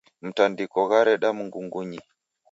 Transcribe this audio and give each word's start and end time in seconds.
Mtandiko 0.25 0.77
ghareda 0.89 1.29
ngungunyi. 1.37 1.99